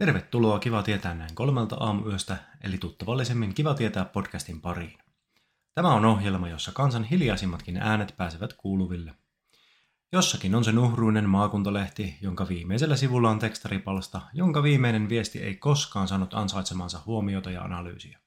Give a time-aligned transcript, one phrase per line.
[0.00, 4.98] Tervetuloa Kiva tietää näin kolmelta aamuyöstä, eli tuttavallisemmin Kiva tietää podcastin pariin.
[5.74, 9.14] Tämä on ohjelma, jossa kansan hiljaisimmatkin äänet pääsevät kuuluville.
[10.12, 16.08] Jossakin on se nuhruinen maakuntalehti, jonka viimeisellä sivulla on tekstaripalsta, jonka viimeinen viesti ei koskaan
[16.08, 18.18] saanut ansaitsemansa huomiota ja analyysiä.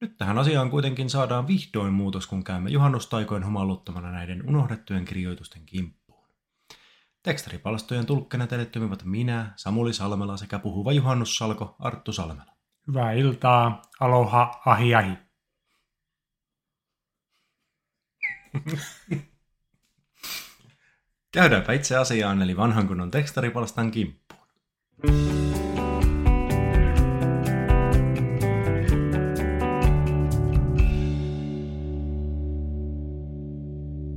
[0.00, 6.01] Nyt tähän asiaan kuitenkin saadaan vihdoin muutos, kun käymme juhannustaikoin humaluttamana näiden unohdettujen kirjoitusten kimppuun.
[7.22, 12.52] Tekstaripalstojen tulkkena teille toimivat minä, Samuli Salmela sekä puhuva juhannussalko Arttu Salmela.
[12.86, 15.12] Hyvää iltaa, aloha, ahi ahi.
[21.32, 24.42] Käydäänpä itse asiaan, eli vanhan kunnon tekstaripalstan kimppuun.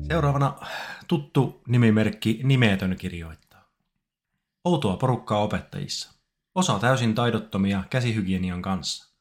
[0.08, 0.54] Seuraavana
[1.08, 3.70] tuttu nimimerkki Nimetön kirjoittaa.
[4.64, 6.14] Outoa porukkaa opettajissa.
[6.56, 9.16] Osa täysin taidottomia käsihygienian kanssa.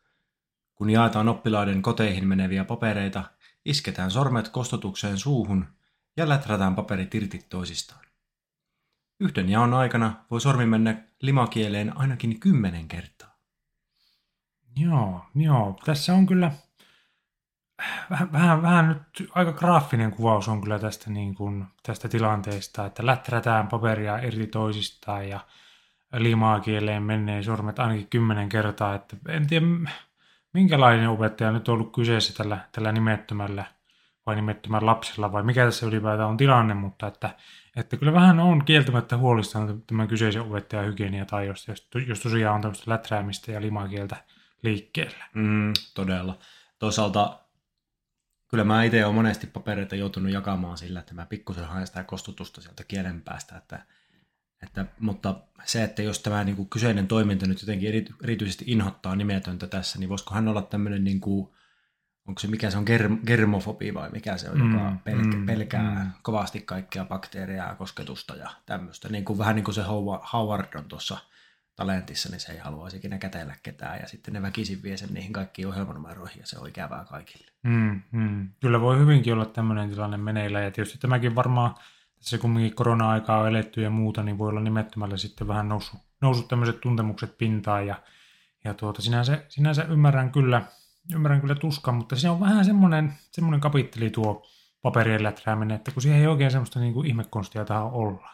[0.75, 3.25] Kun jaetaan oppilaiden koteihin meneviä papereita,
[3.65, 5.67] isketään sormet kostotukseen suuhun
[6.17, 8.05] ja läträtään paperit irti toisistaan.
[9.21, 13.39] Yhden jaon aikana voi sormi mennä limakieleen ainakin kymmenen kertaa.
[14.77, 15.79] Joo, joo.
[15.85, 16.53] Tässä on kyllä
[18.11, 23.07] vähän, vähän, vähän nyt aika graafinen kuvaus on kyllä tästä, niin kuin, tästä tilanteesta, että
[23.07, 25.41] läträtään paperia eri toisistaan ja
[26.13, 28.95] limakieleen menee sormet ainakin kymmenen kertaa.
[28.95, 29.67] Että en tiedä,
[30.53, 33.65] minkälainen opettaja nyt on ollut kyseessä tällä, tällä nimettömällä
[34.27, 37.31] vai nimettömällä lapsella vai mikä tässä ylipäätään on tilanne, mutta että,
[37.77, 42.91] että kyllä vähän on kieltämättä huolissaan tämän kyseisen opettajan hygieniataidosta, jos, jos tosiaan on tämmöistä
[42.91, 44.17] läträämistä ja limakieltä
[44.63, 45.25] liikkeellä.
[45.35, 46.39] Mm, todella.
[46.79, 47.44] Toisaalta
[48.55, 52.61] kyllä mä itse olen monesti papereita joutunut jakamaan sillä, että mä pikkusen haen sitä kostutusta
[52.61, 53.87] sieltä kielen päästä, että,
[54.63, 59.17] että, mutta se, että jos tämä niin kuin kyseinen toiminta nyt jotenkin eri, erityisesti inhottaa
[59.17, 61.49] nimetöntä tässä, niin voisiko hän olla tämmöinen, niin kuin,
[62.29, 65.47] onko se mikä se on, ger, germofobi vai mikä se on, mm, joka pelkä, mm,
[65.47, 66.11] pelkää mm.
[66.23, 69.09] kovasti kaikkia bakteereja ja kosketusta ja tämmöistä.
[69.09, 69.83] Niin kuin, vähän niin kuin se
[70.33, 71.19] Howard on tuossa
[71.77, 75.33] talentissa, niin se ei haluaisi ikinä kätellä ketään ja sitten ne väkisin vie sen niihin
[75.33, 77.47] kaikkiin ohjelmanumeroihin ja se on ikävää kaikille.
[77.63, 78.49] Mm, mm.
[78.61, 81.75] Kyllä voi hyvinkin olla tämmöinen tilanne meneillä ja tietysti tämäkin varmaan
[82.25, 86.49] tässä kumminkin korona-aikaa on eletty ja muuta, niin voi olla nimettömällä sitten vähän noussut, noussut
[86.49, 87.95] tämmöiset tuntemukset pintaan ja,
[88.65, 90.63] ja tuota, sinänsä, sinänsä ymmärrän kyllä,
[91.15, 94.47] ymmärrän kyllä tuskan, mutta se on vähän semmoinen, semmoinen kapitteli tuo
[94.83, 98.31] paperien läträäminen, että kun siihen ei oikein semmoista niin kuin ihmekonstia tähän olla.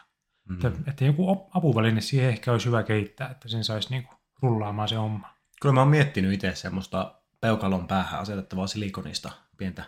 [0.51, 0.67] Mm.
[0.67, 4.87] Että, että joku apuväline siihen ehkä olisi hyvä kehittää, että sen saisi niin kuin rullaamaan
[4.87, 5.29] se homma.
[5.61, 9.83] Kyllä mä oon miettinyt itse semmoista peukalon päähän asetettavaa silikonista pientä,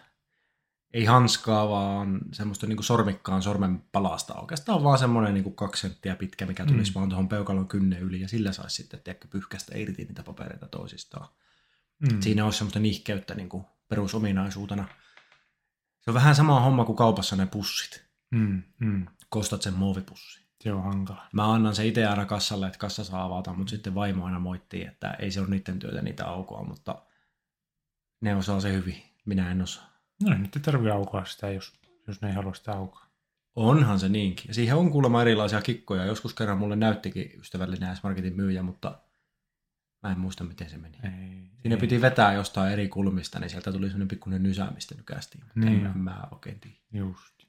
[0.93, 4.33] ei hanskaa, vaan semmoista niin kuin sormikkaan sormen palasta.
[4.33, 6.95] Oikeastaan vaan semmoinen niin kuin kaksi senttiä pitkä, mikä tulisi mm.
[6.95, 11.27] vaan tuohon peukalon kynne yli, ja sillä saisi sitten tiedätkö, pyyhkästä irti niitä papereita toisistaan.
[11.99, 12.21] Mm.
[12.21, 14.87] Siinä olisi semmoista nihkeyttä niin kuin perusominaisuutena.
[16.01, 18.05] Se on vähän sama homma kuin kaupassa ne pussit.
[18.31, 18.63] Mm.
[18.79, 19.07] Mm.
[19.29, 20.42] Kostat sen muovipussi.
[20.63, 21.23] Se on hankala.
[21.33, 24.85] Mä annan se itse aina kassalle, että kassa saa avata, mutta sitten vaimo aina moittii,
[24.85, 27.01] että ei se ole niiden työtä niitä aukoa, mutta
[28.21, 29.03] ne osaa se hyvin.
[29.25, 29.89] Minä en osaa.
[30.23, 31.73] No ei nyt ei tarvitse aukoa sitä, jos,
[32.07, 33.05] jos ne ei halua sitä aukoa.
[33.55, 34.45] Onhan se niinkin.
[34.47, 36.05] Ja siihen on kuulemma erilaisia kikkoja.
[36.05, 38.99] Joskus kerran mulle näyttikin ystävällinen S-Marketin myyjä, mutta
[40.03, 40.97] mä en muista, miten se meni.
[41.03, 41.81] Ei, Siinä ei.
[41.81, 45.43] piti vetää jostain eri kulmista, niin sieltä tuli sellainen pikkuinen nysä, mistä nykästiin.
[45.43, 45.85] Mutta niin.
[45.85, 46.77] en mä oikein tiedä.
[46.93, 47.42] Just.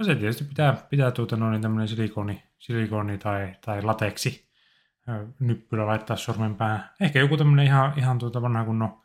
[0.00, 4.50] No se tietysti pitää, pitää tuota noin tämmöinen silikoni, silikoni tai, tai lateksi
[5.40, 6.90] nyppylä laittaa sormen päähän.
[7.00, 9.02] Ehkä joku tämmöinen ihan, ihan tuota vanha kunnon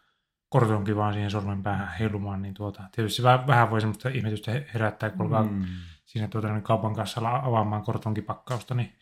[0.49, 5.09] kortonki vaan siihen sormen päähän heilumaan, niin tuota, tietysti vähän, vähän voi semmoista ihmetystä herättää,
[5.09, 5.65] kun mm.
[6.05, 8.93] siinä tuota, niin kaupan kanssa avaamaan kortonkipakkausta, niin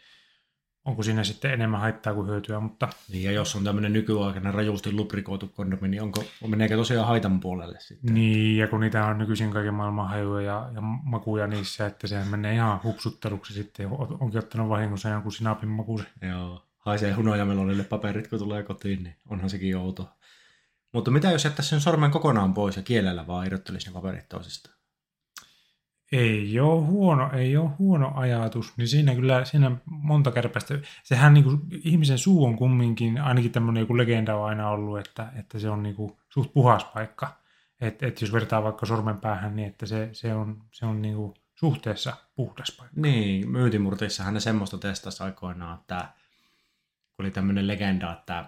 [0.86, 2.90] onko siinä sitten enemmän haittaa kuin hyötyä, mutta...
[3.12, 7.80] Niin, ja jos on tämmöinen nykyaikainen rajusti lubrikoitu kondomi, niin onko, meneekö tosiaan haitan puolelle
[7.80, 8.14] sitten?
[8.14, 12.28] Niin, ja kun niitä on nykyisin kaiken maailman hajuja ja, ja makuja niissä, että sehän
[12.28, 13.88] menee ihan hupsutteluksi sitten,
[14.20, 16.06] onkin ottanut vahingossa jonkun sinapin makuusi.
[16.22, 20.10] Joo, haisee hunojamelonille paperit, kun tulee kotiin, niin onhan sekin outo.
[20.92, 24.76] Mutta mitä jos jättäisi sen sormen kokonaan pois ja kielellä vaan irrottelisi ne paperit toisistaan?
[26.14, 31.44] Ei ole huono, ei ole huono ajatus, niin siinä kyllä siinä monta kärpästä, sehän niin
[31.44, 35.70] kuin, ihmisen suu on kumminkin, ainakin tämmöinen joku legenda on aina ollut, että, että se
[35.70, 37.38] on niin kuin, suht puhas paikka.
[37.82, 41.16] Että et jos vertaa vaikka sormen päähän, niin että se, se on, se on niin
[41.16, 43.02] kuin suhteessa puhdas paikka.
[43.02, 46.10] Niin, myytimurteissahan ne semmoista testasi aikoinaan, että
[47.20, 48.46] oli tämmöinen legenda, että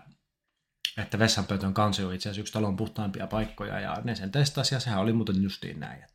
[0.97, 4.79] että vessanpöytön kansi on itse asiassa yksi talon puhtaimpia paikkoja, ja ne sen testasi, ja
[4.79, 6.14] sehän oli muuten justiin näin, että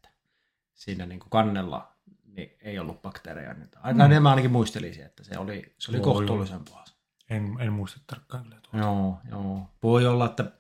[0.80, 3.54] siinä niin kuin kannella niin ei ollut bakteereja.
[3.82, 4.22] Aina mm.
[4.22, 6.96] mä ainakin muistelisin, että se oli, se oli Joo, kohtuullisen puhas.
[7.30, 8.78] En, en muista tarkkaan kyllä tuota.
[8.78, 9.70] Joo, joo.
[9.82, 10.52] Voi olla, että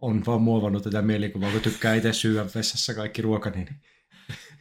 [0.00, 3.68] on vaan muovannut tätä mielikuvaa, kun tykkää itse syödä vessassa kaikki ruoka, niin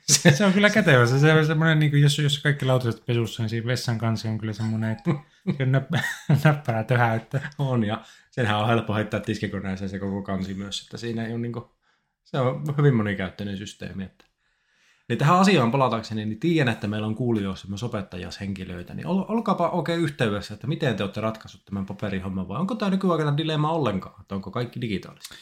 [0.05, 1.05] Se, se on kyllä kätevä.
[1.05, 4.29] Se, se on semmoinen, niin kuin, jos, jos kaikki lautaset pesussa, niin siinä vessan kanssa
[4.29, 5.11] on kyllä semmoinen, että
[5.57, 5.99] se on näppä,
[6.43, 7.83] näppärä töhä, että on.
[7.83, 11.53] Ja senhän on helppo heittää tiskikoneeseen se koko kansi myös, että siinä ei ole niin
[11.53, 11.65] kuin,
[12.23, 14.03] se on hyvin monikäyttöinen systeemi.
[14.03, 14.24] Että.
[15.09, 19.69] Niin tähän asiaan palatakseni, niin tiedän, että meillä on kuulijoissa myös opettajashenkilöitä, niin ol, olkaapa
[19.69, 24.21] oikein yhteydessä, että miten te olette ratkaisut tämän paperihomman, vai onko tämä nykyaikana dilemma ollenkaan,
[24.21, 25.35] että onko kaikki digitaalista?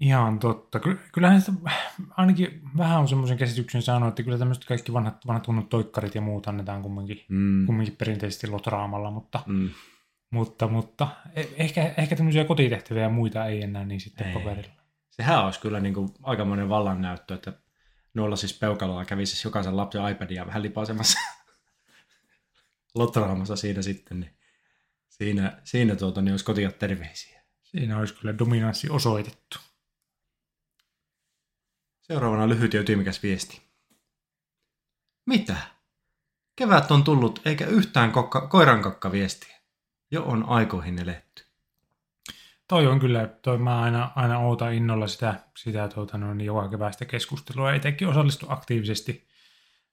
[0.00, 0.80] ihan totta.
[0.80, 1.52] Ky- Kyllähän sitä
[2.16, 6.20] ainakin vähän on semmoisen käsityksen saanut, että kyllä tämmöiset kaikki vanhat, vanhat tunnut toikkarit ja
[6.20, 7.66] muut annetaan kumminkin, Mm.
[7.66, 9.70] kumminkin perinteisesti lotraamalla, mutta, Mm.
[10.30, 14.34] mutta, mutta eh- ehkä, ehkä tämmöisiä kotitehtäviä ja muita ei enää niin sitten Ei.
[14.34, 14.74] paperilla.
[15.10, 17.52] Sehän olisi kyllä niin kuin aikamoinen vallannäyttö, että
[18.16, 21.18] noilla siis peukalolla kävisi jokaisen lapsen iPadia vähän lipasemassa
[22.94, 24.36] lotraamassa siinä sitten, niin
[25.08, 27.42] siinä, siinä tuota, niin olisi kotia terveisiä.
[27.62, 29.58] Siinä olisi kyllä dominanssi osoitettu.
[32.02, 33.62] Seuraavana lyhyt ja ytimekäs viesti.
[35.26, 35.56] Mitä?
[36.56, 39.56] Kevät on tullut eikä yhtään kokka, koirankakka viestiä.
[40.10, 41.45] Jo on aikoihin eletty.
[42.68, 47.04] Toi on kyllä, toi mä aina, aina ootan innolla sitä, sitä tuota, noin, joka keväistä
[47.04, 47.72] keskustelua.
[47.72, 49.28] Itsekin osallistu aktiivisesti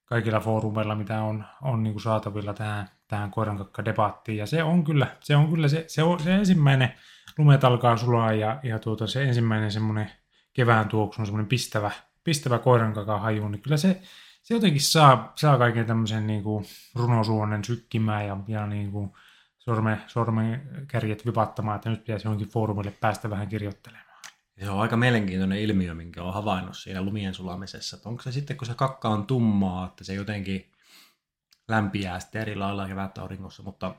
[0.05, 4.37] kaikilla foorumeilla, mitä on, on niin kuin saatavilla tähän, tähän koirankakka-debattiin.
[4.37, 6.93] Ja se on kyllä, se, on kyllä se, se, on, se ensimmäinen
[7.37, 10.11] lumet alkaa sulaa ja, ja tuota, se ensimmäinen semmoinen
[10.53, 11.91] kevään tuoksu on semmoinen pistävä,
[12.23, 14.01] pistävä koirankakan haju, niin kyllä se,
[14.43, 16.65] se jotenkin saa, saa kaiken tämmöisen niin kuin
[16.95, 19.11] runosuonen sykkimään ja, ja niin kuin
[19.65, 24.07] sorme, sormen kärjet vipattamaan, että nyt pitäisi johonkin foorumille päästä vähän kirjoittelemaan.
[24.59, 27.97] Se on aika mielenkiintoinen ilmiö, minkä olen havainnut siinä lumien sulamisessa.
[27.97, 30.71] Että onko se sitten, kun se kakka on tummaa, että se jotenkin
[31.67, 33.95] lämpiää sitten eri lailla kevättä auringossa, mutta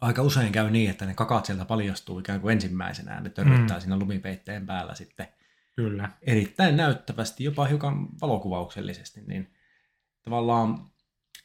[0.00, 3.80] aika usein käy niin, että ne kakat sieltä paljastuu ikään kuin ensimmäisenä, ne törryttää Mm.
[3.80, 5.28] siinä lumipeitteen päällä sitten
[5.76, 6.10] Kyllä.
[6.22, 9.54] erittäin näyttävästi, jopa hiukan valokuvauksellisesti, niin
[10.22, 10.86] tavallaan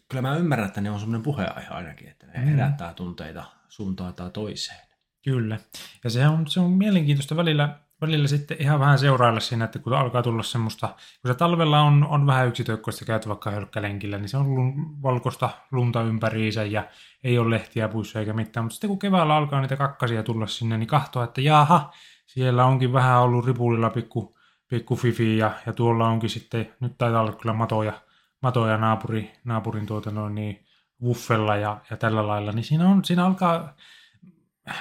[0.09, 2.45] kyllä mä ymmärrän, että ne on semmoinen puheenaihe ainakin, että ne Mm.
[2.45, 4.79] herättää tunteita suuntaan tai toiseen.
[5.23, 5.57] Kyllä.
[6.03, 9.94] Ja se on, se on mielenkiintoista välillä, välillä sitten ihan vähän seurailla siinä, että kun
[9.94, 10.88] alkaa tulla semmoista,
[11.21, 15.50] kun se talvella on, on vähän yksitöikkoista käyty vaikka hölkkälenkillä, niin se on lun, valkoista
[15.71, 16.83] lunta ympäriinsä ja
[17.23, 18.63] ei ole lehtiä puissa eikä mitään.
[18.63, 21.91] Mutta sitten kun keväällä alkaa niitä kakkasia tulla sinne, niin kahtoo, että jaha,
[22.25, 27.21] siellä onkin vähän ollut ripulilla pikku, pikku fifi ja, ja tuolla onkin sitten, nyt taitaa
[27.21, 27.94] olla kyllä matoja,
[28.41, 30.65] matoja naapuri, naapurin tuota noin niin,
[31.03, 33.75] wuffella ja, ja tällä lailla, niin siinä, on, siinä alkaa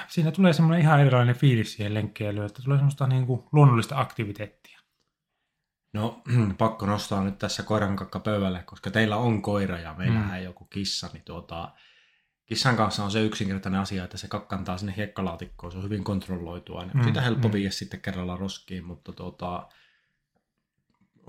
[0.07, 4.79] siinä tulee semmoinen ihan erilainen fiilis siihen lenkkeilyyn, että tulee semmoista niin kuin luonnollista aktiviteettia.
[5.93, 6.21] No,
[6.57, 10.33] pakko nostaa nyt tässä koirankakka pöydälle, koska teillä on koira ja meillähän Mm.
[10.33, 11.71] ei joku kissa, niin tuota,
[12.45, 16.81] kissan kanssa on se yksinkertainen asia, että se kakkantaa sinne hiekkalaatikkoon, se on hyvin kontrolloitua,
[16.85, 17.53] niin Mm, siitä helppo mm.
[17.53, 19.67] viiä sitten kerralla roskiin, mutta tuota,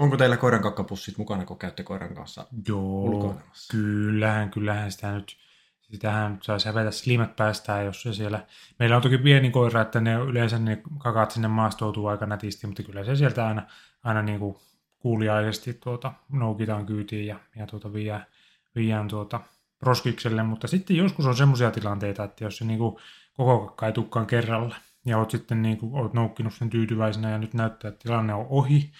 [0.00, 3.73] onko teillä koirankakkapussit mukana, kun käytte koiran kanssa Joo, ulkoilemassa?
[3.73, 5.37] kyllähän, kyllähän sitä nyt,
[5.80, 8.47] sitähän saisi hävetä slimet päästään, jos se siellä,
[8.78, 12.83] meillä on toki pieni koira, että ne yleensä ne kakat sinne maastoutuu aika nätisti, mutta
[12.83, 13.62] kyllä se sieltä aina,
[14.02, 14.57] aina niin kuin
[14.99, 18.26] kuuliaisesti tuota, noukitaan kyytiin ja, ja tuota, viedään,
[18.75, 19.40] viedään tuota,
[19.83, 22.97] roskikselle, mutta sitten joskus on semmoisia tilanteita, että jos se niin kuin
[23.37, 27.38] koko kakka ei tukkaan kerralla, ja oot sitten niin kuin, oot noukkinut sen tyytyväisenä ja
[27.38, 28.92] nyt näyttää, että tilanne on ohi,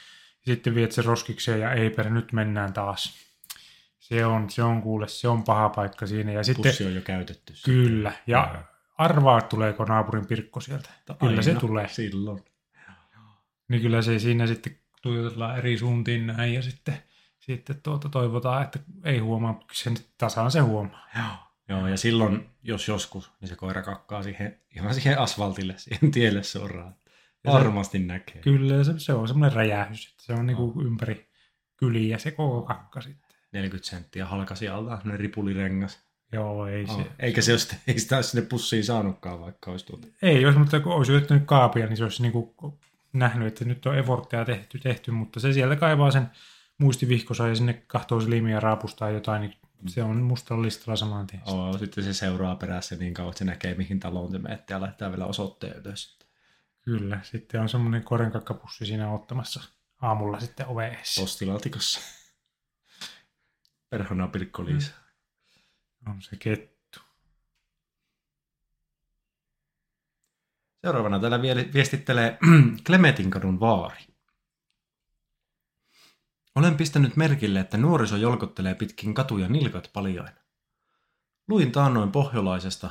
[0.47, 3.14] sitten viet sen roskikseen ja ei per, nyt mennään taas.
[3.99, 6.32] Se on, se on kuule, se on paha paikka siinä.
[6.32, 7.52] Ja sitten, Pussi on jo käytetty.
[7.64, 8.64] kyllä, ja
[8.99, 10.90] arvaa, tuleeko naapurin pirkko sieltä.
[11.18, 11.88] Kyllä se Aina tulee.
[11.88, 12.44] Silloin.
[13.68, 17.02] Niin kyllä se siinä sitten tuijotellaan eri suuntiin näin ja sitten,
[17.38, 21.09] sitten tuota, toivotaan, että ei huomaa, mutta sen tasaan se huomaa.
[21.16, 21.50] Joo.
[21.68, 26.42] Joo, ja silloin, jos joskus, niin se koira kakkaa siihen, ihan siihen asfaltille, siihen tielle
[26.42, 26.94] suoraan.
[27.44, 28.42] Se- Varmasti näkee.
[28.42, 31.28] Kyllä, se, se on semmoinen räjähdys, että se on niinku ympäri
[31.76, 33.30] kyliä se koko kakka sitten.
[33.52, 36.00] 40 senttiä halkasi alta, ne ripulirengas.
[36.32, 36.92] Joo, ei se.
[36.92, 37.06] Oh.
[37.18, 40.09] Eikä se olisi, ei sitä sinne pussiin saanutkaan, vaikka olisi tuota.
[40.23, 42.54] Ei, jos, mutta kun olisi yrittänyt kaapia, niin se olisi niinku
[43.12, 46.30] nähnyt, että nyt on efortteja tehty, tehty, mutta se sieltä kaivaa sen
[46.78, 49.54] muistivihkosa ja sinne kahtoo silmiä raapustaa jotain, niin
[49.88, 51.42] se on mustalla listalla saman tien.
[51.47, 54.80] Oh, sitten se seuraa perässä niin kauan, että se näkee, mihin taloon te menette ja
[54.80, 56.18] laittaa vielä osoitteen ylös.
[56.83, 59.61] Kyllä, sitten on semmoinen korenkakkapussi siinä ottamassa
[60.03, 61.21] aamulla sitten oveessa.
[61.21, 62.01] Postilaatikossa.
[63.91, 64.93] Perhona pilkko Liisa.
[66.09, 67.01] On se kettu.
[70.83, 72.39] Seuraavana täällä vie- viestittelee
[72.87, 74.05] Clemetinkadun vaari.
[76.55, 80.35] Olen pistänyt merkille, että nuoriso jolkottelee pitkin katuja nilkat paljain.
[81.49, 82.91] Luin taannoin pohjolaisesta,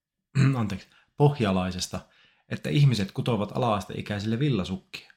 [0.58, 2.00] anteeksi, pohjalaisesta,
[2.50, 5.12] että ihmiset kutovat ala-asteikäisille villasukkia.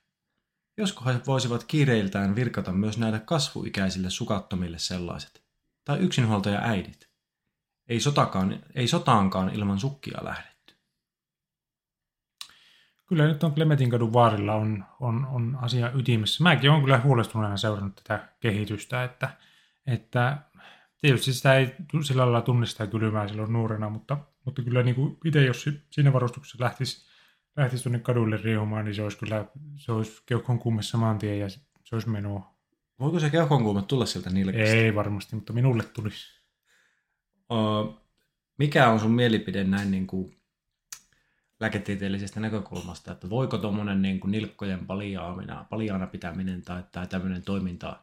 [0.78, 5.44] Josko he voisivat kiireiltään virkata myös näille kasvuikäisille sukattomille sellaiset.
[5.86, 7.10] Tai yksinhuoltaja äidit.
[7.88, 10.76] Ei, sotakaan, ei sotaankaan ilman sukkia lähdetty.
[13.06, 16.44] Kyllä nyt on Klemetinkadun vaarilla on, on, on asia ytimessä.
[16.44, 19.30] Mäkin olen kyllä huolestuneena seurannut tätä kehitystä, että,
[19.88, 20.38] että
[21.02, 25.46] tietysti sitä ei sillä lailla tunnista kylmää silloin nuorena, mutta, mutta kyllä niin kuin itse
[25.46, 27.13] jos siinä varustuksessa lähtisi,
[27.58, 29.46] lähtisi tuonne kadulle riuhumaan, niin se olisi kyllä
[29.76, 31.60] se olisi keuhkon kuumessa maantien ja se
[31.94, 32.54] olisi menoa.
[33.00, 34.62] Voiko se keuhkon kuume tulla sieltä nilkasta?
[34.62, 36.44] Ei varmasti, mutta minulle tulisi.
[37.50, 38.00] Uh,
[38.58, 40.38] mikä on sun mielipide näin niin kuin
[41.60, 48.00] lääketieteellisestä näkökulmasta, että voiko tuommoinen niin kuin nilkkojen paljaamina, paljaana pitäminen tai, tai tämmöinen toiminta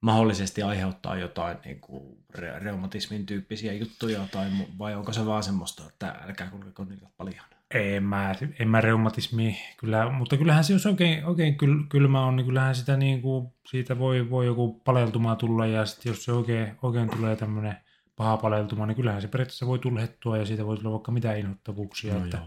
[0.00, 6.08] mahdollisesti aiheuttaa jotain niin kuin reumatismin tyyppisiä juttuja, tai, vai onko se vaan semmoista, että
[6.08, 7.53] älkää kulkeko niitä paljon?
[7.74, 12.36] En mä, en mä reumatismi, kyllä, mutta kyllähän se, jos oikein, oikein kyl, kylmä on,
[12.36, 16.32] niin kyllähän sitä niin kuin, siitä voi, voi joku paleltuma tulla, ja sitten jos se
[16.32, 17.76] oikein, oikein tulee tämmöinen
[18.16, 22.14] paha paleltuma, niin kyllähän se periaatteessa voi tulhettua, ja siitä voi tulla vaikka mitä inhottavuuksia,
[22.14, 22.46] no että, joo.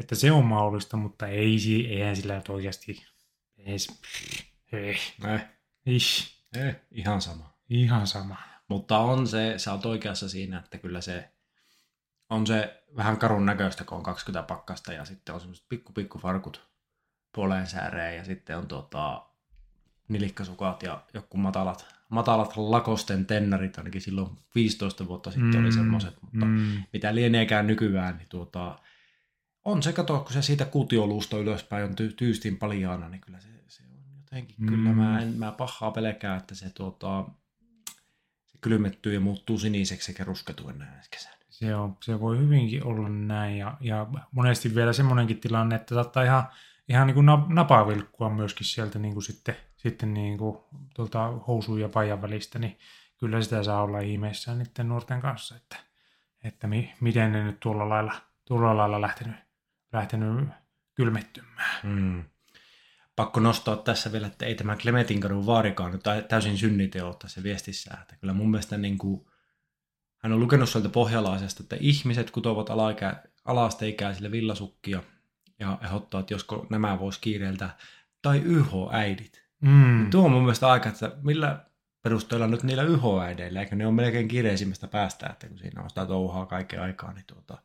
[0.00, 3.06] että, se on mahdollista, mutta ei, eihän sillä nyt oikeasti
[3.58, 4.02] edes,
[4.72, 4.96] ei.
[5.24, 5.46] Eh.
[5.86, 6.34] Ish.
[6.56, 7.54] Eh, ihan sama.
[7.68, 8.36] Ihan sama.
[8.68, 11.28] Mutta on se, sä oot oikeassa siinä, että kyllä se
[12.34, 16.18] on se vähän karun näköistä, kun on 20 pakkasta ja sitten on semmoiset pikku pikku
[16.18, 16.68] farkut
[17.34, 19.26] puoleen sääreen ja sitten on tuota,
[20.08, 26.22] nilikkasukat ja joku matalat, matalat lakosten tennarit, ainakin silloin 15 vuotta sitten mm, oli semmoiset,
[26.22, 26.82] mutta mm.
[26.92, 28.78] mitä lieneekään nykyään, niin tuota,
[29.64, 33.48] on se, kato, kun se siitä kutioluusta ylöspäin on ty- tyystin paljaana, niin kyllä se,
[33.68, 34.68] se on jotenkin, mm.
[34.68, 37.24] kyllä mä, en, mä pahaa pelkää, että se, tuota,
[38.46, 41.43] se kylmettyy ja muuttuu siniseksi sekä rusketuu enää kesänä.
[41.54, 46.22] Se, on, se voi hyvinkin olla näin ja, ja monesti vielä semmoinenkin tilanne, että saattaa
[46.22, 46.44] ihan,
[46.88, 50.58] ihan niin kuin napavilkkua myöskin sieltä niin kuin sitten, sitten niin kuin
[50.94, 52.78] tuolta housuun ja pajan välistä, niin
[53.16, 55.76] kyllä sitä saa olla ihmeissään niiden nuorten kanssa, että,
[56.44, 59.36] että mi, miten ne nyt tuolla lailla, tuolla lailla lähtenyt,
[59.92, 60.48] lähtenyt
[60.94, 61.80] kylmettymään.
[61.82, 62.24] Mm.
[63.16, 67.98] Pakko nostaa tässä vielä, että ei tämä Clemetinkadun vaarikaan nyt täysin synniteo tässä viestissä.
[68.02, 69.26] Että kyllä mun mielestä niin kuin,
[70.24, 75.02] hän on lukenut sieltä pohjalaisesta, että ihmiset kutovat alaikä, alaasteikäisille villasukkia
[75.58, 77.70] ja ehdottaa, että josko nämä vois kiireiltä,
[78.22, 79.44] tai YH-äidit.
[79.60, 80.10] Mm.
[80.10, 81.64] Tuo on mun mielestä aika, että millä
[82.02, 86.06] perusteella nyt niillä YH-äideillä, eikö ne on melkein kiireisimmästä päästä, että kun siinä on sitä
[86.06, 87.58] touhaa kaiken aikaa, niin tuota,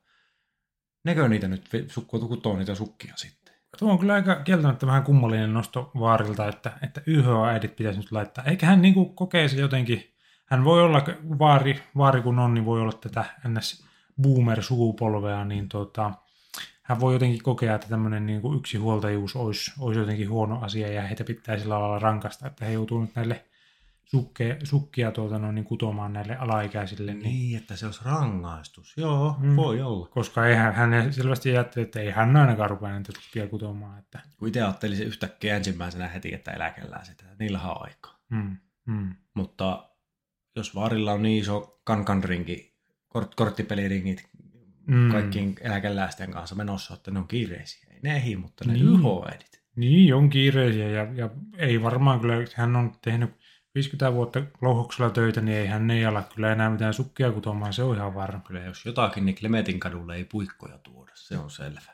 [1.03, 1.69] nekö niitä nyt
[2.07, 3.53] kutoo niitä sukkia sitten?
[3.79, 8.43] Tuo on kyllä aika kieltämättä vähän kummallinen nosto vaarilta, että, että YH-äidit pitäisi nyt laittaa.
[8.43, 10.13] Eikä hän niin kokee se jotenkin
[10.49, 11.01] hän voi olla,
[11.39, 13.85] vaari, vaari kun on, niin voi olla tätä ns.
[14.21, 16.11] boomer-sukupolvea, niin tota,
[16.83, 21.01] hän voi jotenkin kokea, että tämmöinen niin kuin yksinhuoltajuus olisi, olisi jotenkin huono asia ja
[21.01, 23.45] heitä pitää sillä lailla rankasta, että he joutuu nyt näille
[24.05, 27.13] sukke, sukkia tuota, no, niin kutomaan näille alaikäisille.
[27.13, 28.93] Niin, niin että se olisi rangaistus.
[28.97, 29.55] Joo, mm.
[29.55, 30.07] voi olla.
[30.07, 33.99] Koska eihän, hän selvästi ajatteli, että ei hän ainakaan rupea näitä sukkia kutomaan.
[33.99, 34.19] Että...
[34.37, 37.23] Kun itse ajattelin se yhtäkkiä ensimmäisenä heti, että eläkellään sitä.
[37.39, 38.19] Niillä on aikaa.
[38.29, 38.57] Mm.
[38.85, 39.15] Mm.
[39.33, 39.89] Mutta
[40.59, 42.75] jos vaarilla on niin iso kankanrinki,
[43.07, 44.29] kort, korttipeliringit
[44.87, 45.11] mm.
[45.11, 47.93] kaikkien eläkeläisten kanssa menossa, että ne on kiireisiä.
[47.93, 48.85] Ei ne ehdi, mutta ne niin.
[48.85, 49.61] YH-edit.
[49.75, 53.29] Niin, on kiireisiä ja, ja ei varmaan kyllä, hän on tehnyt
[53.75, 57.83] 50 vuotta louhoksella töitä, niin ei hän ei ala kyllä enää mitään sukkia kutomaan, se
[57.83, 58.41] on ihan varma.
[58.47, 61.93] Kyllä jos jotakin, niin Klemetin kadulle ei puikkoja tuoda, se on selvä.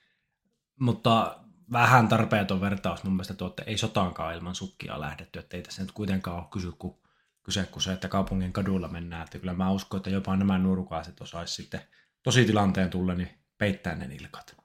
[0.86, 1.38] mutta
[1.72, 5.82] vähän tarpeeton vertaus mun mielestä tuo, että ei sotaankaan ilman sukkia lähdetty, että ei tässä
[5.82, 6.94] nyt kuitenkaan ole kysy kuin
[7.42, 9.24] kyse kuin se, että kaupungin kadulla mennään.
[9.24, 11.80] Että kyllä mä uskon, että jopa nämä nurkaiset osaisi sitten
[12.22, 14.56] tosi tilanteen tulla, niin peittää ne nilkat.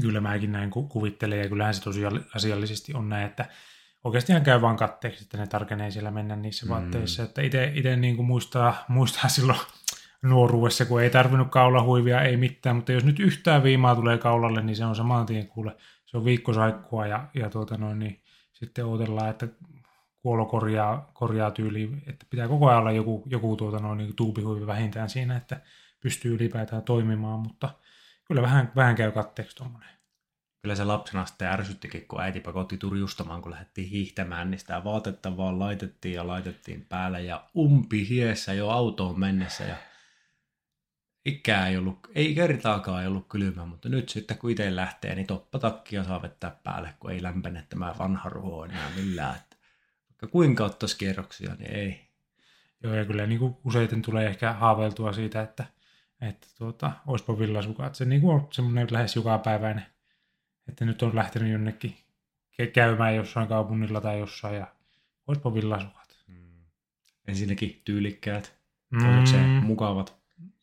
[0.00, 3.48] Kyllä mäkin näin ku- kuvittelen ja kyllähän se tosiaan asiallisesti on näin, että
[4.04, 6.70] oikeasti hän käy vaan katteeksi, että ne tarkenee siellä mennä niissä mm.
[6.70, 7.22] vaatteissa.
[7.22, 9.58] Että itse niin kuin muistaa, muistaa silloin
[10.22, 14.76] nuoruudessa, kun ei tarvinnut kaulahuivia, ei mitään, mutta jos nyt yhtään viimaa tulee kaulalle, niin
[14.76, 19.30] se on saman tien kuule, se on viikkosaikkua ja, ja tuota noin, niin sitten odotellaan,
[19.30, 19.48] että
[20.22, 20.46] kuolo
[21.14, 25.36] korjaa, tyyli, että pitää koko ajan olla joku, joku tuota noin, niin tuubihuivi vähintään siinä,
[25.36, 25.60] että
[26.00, 27.70] pystyy ylipäätään toimimaan, mutta
[28.24, 29.90] kyllä vähän, vähän käy katteeksi tuommoinen.
[30.62, 35.36] Kyllä se lapsena sitten ärsyttikin, kun äiti pakotti turjustamaan, kun lähdettiin hiihtämään, niin sitä vaatetta
[35.36, 39.76] vaan laitettiin ja laitettiin päälle ja umpi hiessä jo autoon mennessä ja
[41.24, 45.26] ikää ei ollut, ei kertaakaan ei ollut kylmä, mutta nyt sitten kun itse lähtee, niin
[45.26, 49.40] toppatakkia saa vettää päälle, kun ei lämpene tämä vanha ruho enää millään
[50.22, 52.08] vaikka kuinka ottaisi kierroksia, niin ei.
[52.82, 55.64] Joo, ja kyllä niin kuin useiten tulee ehkä haaveiltua siitä, että,
[56.20, 57.94] että tuota, olisipa villasukat.
[57.94, 59.86] Se niin kuin on semmoinen lähes jokapäiväinen,
[60.68, 61.96] että nyt on lähtenyt jonnekin
[62.72, 64.66] käymään jossain kaupungilla tai jossain ja
[65.26, 66.18] olisipa villasukat.
[67.28, 68.58] Ensinnäkin tyylikkäät,
[69.02, 70.14] toisekseen Mm, mukavat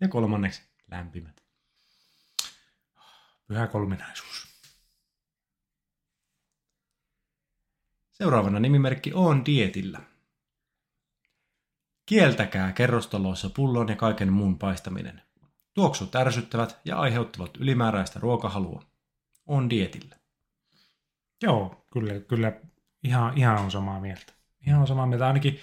[0.01, 1.43] ja kolmanneksi lämpimät.
[3.47, 4.54] pyhä kolminaisuus.
[8.15, 9.99] Seuraavana nimimerkki on dietillä.
[12.05, 15.21] Kieltäkää kerrostaloissa pullon ja kaiken muun paistaminen.
[15.73, 18.83] Tuoksut ärsyttävät ja aiheuttavat ylimääräistä ruokahalua.
[19.45, 20.15] On dietillä.
[21.43, 22.53] Joo, kyllä, kyllä
[23.03, 24.33] ihan, ihan on samaa mieltä.
[24.67, 25.27] Ihan on samaa mieltä.
[25.27, 25.59] Ainakin,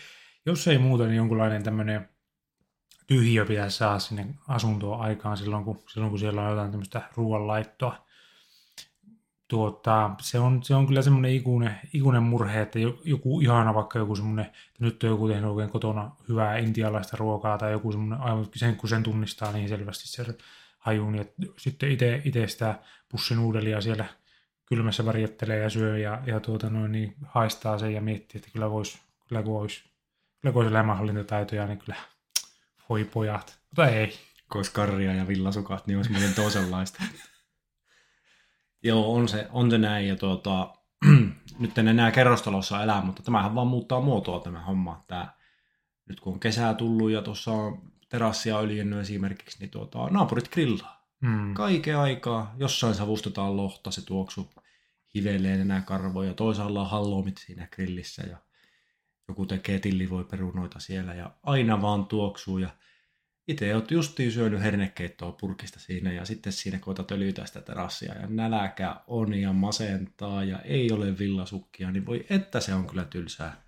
[0.47, 2.09] jos ei muuta, niin jonkunlainen tämmöinen
[3.07, 8.07] tyhjiö pitäisi saada sinne asuntoon aikaan silloin, kun, silloin, kun siellä on jotain tämmöistä ruoanlaittoa.
[9.53, 13.99] Tuota, se, on, se on kyllä semmoinen ikuinen, ikuinen murhe, että jo- joku ihana vaikka
[13.99, 18.21] joku semmoinen, että nyt on joku tehnyt oikein kotona hyvää intialaista ruokaa tai joku semmoinen,
[18.21, 20.25] aivan sen kun sen tunnistaa niin selvästi se
[20.79, 21.91] haju, niin että sitten
[22.25, 22.79] itse, sitä
[23.09, 24.05] pussin uudelia siellä
[24.67, 28.71] kylmässä värjättelee ja syö ja, ja tuota noin, niin haistaa sen ja miettii, että kyllä
[28.71, 29.85] voisi, kyllä kun olisi,
[30.41, 31.97] kyllä kun olisi elämänhallintataitoja, niin kyllä
[32.89, 33.59] voi pojat.
[33.71, 34.19] Mutta ei.
[34.49, 37.03] Kois karria ja villasukat, niin olisi muuten toisenlaista.
[38.83, 40.09] Joo, on se, on se näin.
[40.09, 40.75] Ja tuota,
[41.59, 45.05] nyt en enää kerrostalossa elää, mutta tämähän vaan muuttaa muotoa tämä homma.
[45.07, 45.37] Tää,
[46.09, 51.03] nyt kun on kesää tullut ja tuossa on terassia öljennnyt esimerkiksi, niin tuota, naapurit grillaa.
[51.21, 51.55] Mm.
[51.55, 52.55] Kaiken aikaa.
[52.59, 54.51] Jossain savustetaan lohta, se tuoksu
[55.15, 56.35] hivelee enää karvoja.
[56.35, 58.37] Toisaalla on hallomit siinä grillissä ja
[59.29, 62.59] joku tekee tillivoiperunoita siellä ja aina vaan tuoksuu.
[62.59, 62.69] Ja
[63.49, 68.27] itse olet justiin syönyt hernekeittoa purkista siinä ja sitten siinä koetat öljytä sitä terassia ja
[68.27, 73.63] nälkä on ja masentaa ja ei ole villasukkia, niin voi että se on kyllä tylsää.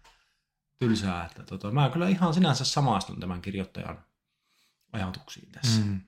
[0.78, 4.04] tylsää että tota, mä kyllä ihan sinänsä samaistun tämän kirjoittajan
[4.92, 5.80] ajatuksiin tässä.
[5.80, 6.00] Mm.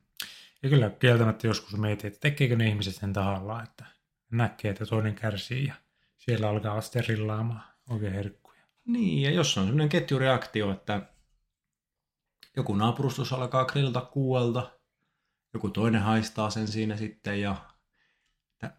[0.62, 3.84] Ja kyllä kieltämättä joskus mietin, että tekeekö ne ihmiset sen tahallaan, että
[4.30, 5.74] näkee, että toinen kärsii ja
[6.16, 8.62] siellä alkaa sitten rillaamaan oikein herkkuja.
[8.84, 11.02] Niin, ja jos on sellainen ketjureaktio, että
[12.56, 14.70] joku naapurustus alkaa grillata kuuelta,
[15.54, 17.56] joku toinen haistaa sen siinä sitten ja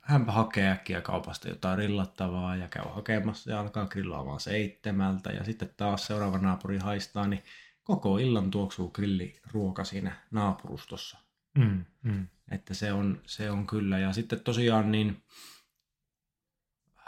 [0.01, 5.73] hänpä hakee äkkiä kaupasta jotain rillattavaa ja käy hakemassa ja alkaa grillaamaan seitsemältä ja sitten
[5.77, 7.43] taas seuraava naapuri haistaa, niin
[7.83, 11.17] koko illan tuoksuu grilliruoka siinä naapurustossa.
[11.57, 12.27] Mm, mm.
[12.51, 13.99] Että se on, se on kyllä.
[13.99, 15.23] Ja sitten tosiaan niin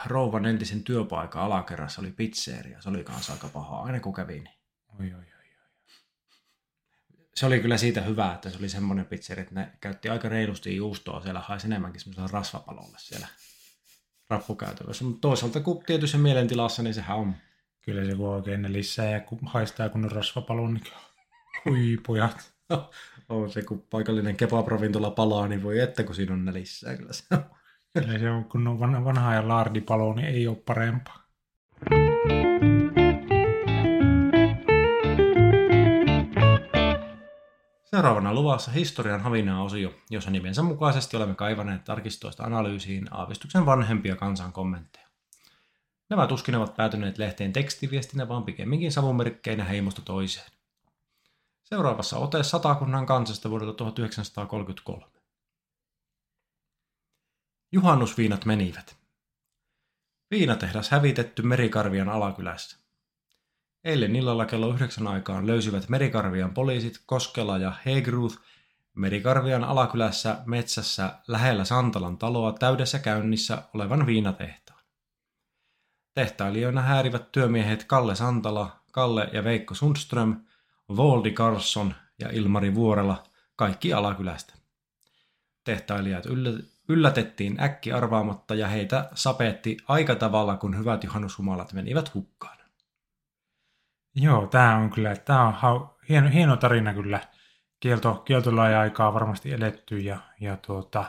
[0.06, 2.82] rouvan entisen työpaikan alakerrassa oli pizzeria.
[2.82, 4.48] Se oli kanssa aika pahaa, aina kun kävin.
[5.00, 5.39] Oi, oi, oi.
[7.34, 10.76] Se oli kyllä siitä hyvä, että se oli semmoinen pizzeria, että ne käytti aika reilusti
[10.76, 11.20] juustoa.
[11.20, 13.26] Siellä haisi enemmänkin semmoisella rasvapalolle siellä
[14.30, 15.04] rappukäytävässä.
[15.04, 17.34] Mutta toisaalta kun tietyssä mielentilassa, niin sehän on.
[17.80, 20.84] Kyllä se kun oikein ne lisää ja kun haistaa kun on rasvapalo, niin
[21.66, 22.52] oi pojat.
[23.28, 26.96] On se, kun paikallinen kebab-ravintola palaa, niin voi että kun siinä on nelissä.
[26.96, 27.44] Kyllä se on.
[27.92, 31.24] Kyllä se on, kun on vanha, vanha ja laardipalo, niin ei ole parempaa.
[37.90, 44.52] Seuraavana luvassa historian havinaa osio, jossa nimensä mukaisesti olemme kaivaneet tarkistoista analyysiin aavistuksen vanhempia kansan
[44.52, 45.08] kommentteja.
[46.10, 50.50] Nämä tuskin ovat päätyneet lehteen tekstiviestinä, vaan pikemminkin savumerkkeinä heimosta toiseen.
[51.62, 55.06] Seuraavassa ote satakunnan kansasta vuodelta 1933.
[57.72, 58.96] Juhannusviinat menivät.
[60.30, 62.79] Viinatehdas hävitetty Merikarvian alakylässä.
[63.84, 68.38] Eilen illalla kello yhdeksän aikaan löysivät Merikarvian poliisit Koskela ja Hegruth
[68.94, 74.80] Merikarvian alakylässä metsässä lähellä Santalan taloa täydessä käynnissä olevan viinatehtaan.
[76.14, 80.36] Tehtailijoina häärivät työmiehet Kalle Santala, Kalle ja Veikko Sundström,
[80.96, 83.22] Voldi Carlson ja Ilmari Vuorela,
[83.56, 84.54] kaikki alakylästä.
[85.64, 92.59] Tehtailijat yllä- yllätettiin äkki arvaamatta ja heitä sapetti aika tavalla, kun hyvät juhannushumalat menivät hukkaan.
[94.14, 97.20] Joo, tämä on kyllä, tämä on hau, hieno, hieno tarina kyllä.
[97.80, 101.04] Kielto, kieltolaaja-aikaa varmasti eletty ja, ja tuota,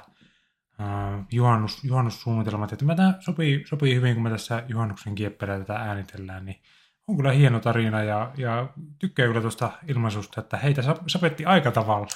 [1.32, 2.74] juhannus, juhannussuunnitelmat.
[2.74, 6.62] Että tämä sopii, sopii hyvin, kun me tässä juhannuksen kieppeillä tätä äänitellään, niin
[7.08, 11.72] on kyllä hieno tarina ja, ja tykkää kyllä tuosta ilmaisusta, että heitä sa- sapetti aika
[11.72, 12.08] tavalla.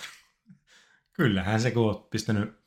[1.13, 2.59] Kyllähän se, kun oot pistänyt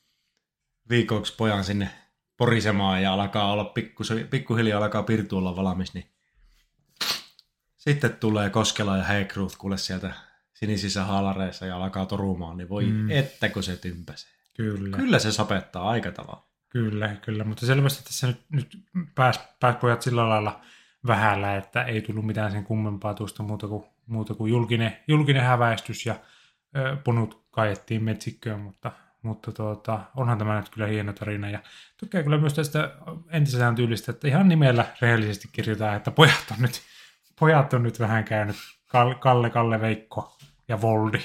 [0.90, 1.88] viikoksi pojan sinne
[2.36, 6.17] porisemaan ja alkaa olla pikku, pikkuhiljaa alkaa pirtu olla valmis, niin
[7.88, 10.12] sitten tulee Koskela ja Heikruut kuule sieltä
[10.54, 13.10] sinisissä haalareissa ja alkaa torumaan, niin voi Mm.
[13.10, 14.30] että kun se tympäsee.
[14.56, 14.96] Kyllä.
[14.96, 16.48] Kyllä se sapettaa aika tavalla.
[16.68, 18.78] Kyllä, kyllä, mutta selvästi tässä nyt, nyt
[19.14, 20.60] pääs, pääs pojat sillä lailla
[21.06, 26.06] vähällä, että ei tullut mitään sen kummempaa tuosta muuta kuin, muuta kuin julkinen, julkinen häväistys
[26.06, 26.14] ja
[26.76, 31.50] ö, ponut kajettiin metsikköön, mutta, mutta tuota, onhan tämä nyt kyllä hieno tarina.
[31.50, 31.58] Ja
[31.96, 32.90] tykkää kyllä myös tästä
[33.30, 36.82] entisestään tyylistä, että ihan nimellä rehellisesti kirjoitetaan, että pojat on nyt,
[37.40, 38.56] pojat on nyt vähän käynyt
[39.20, 41.18] Kalle, Kalle, Veikko ja Voldi.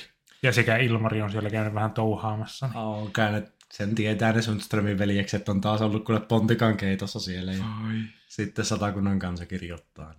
[0.43, 2.67] Ja sekä Ilmari on siellä käynyt vähän touhaamassa.
[2.67, 2.77] Niin.
[2.77, 7.53] On käynyt, sen tietää ne Sundströmin veljekset on taas ollut kuule Pontikan keitossa siellä.
[7.53, 7.95] Ja Ai.
[8.27, 10.13] sitten satakunnan kanssa kirjoittaa.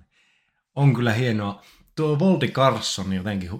[0.74, 1.62] On kyllä hienoa.
[1.96, 3.50] Tuo Voldi Carson jotenkin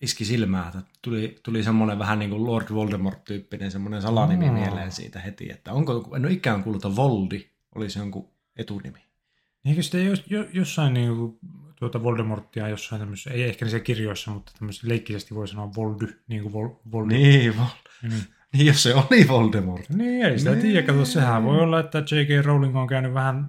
[0.00, 4.52] iski silmää, että tuli, tuli semmoinen vähän niin kuin Lord Voldemort-tyyppinen semmoinen salanimi mm.
[4.52, 8.98] mieleen siitä heti, että onko, en ole ikään kuullut, Voldi olisi jonkun etunimi.
[9.64, 11.38] Eikö sitä jos, jossain niin kuin,
[11.76, 16.42] tuota Voldemortia jossain tämmöisessä, ei ehkä niissä kirjoissa, mutta tämmöisessä leikkisesti voi sanoa Voldy, niin
[16.42, 17.14] kuin Vol, Voldy.
[17.14, 17.64] Niin, vol...
[18.02, 18.22] niin.
[18.52, 19.88] niin, jos se oli Voldemort.
[19.88, 20.62] Niin, ei sitä niin.
[20.62, 20.86] tiedä.
[20.86, 22.44] Kato, sehän voi olla, että J.K.
[22.46, 23.48] Rowling on käynyt vähän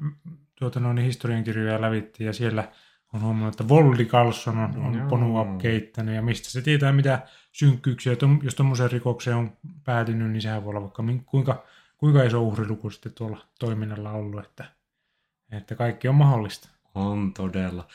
[0.60, 2.72] tuota, noin historiankirjoja lävitti ja siellä
[3.14, 8.16] on huomannut, että Voldi Carlson on, on ponua keittänyt ja mistä se tietää, mitä synkkyyksiä,
[8.44, 11.66] jos tuommoiseen rikokseen on päätynyt, niin sehän voi olla vaikka kuinka,
[11.98, 14.66] kuinka iso uhriluku sitten tuolla toiminnalla ollut, että,
[15.52, 16.70] että kaikki on mahdollista.
[16.96, 17.88] On todella.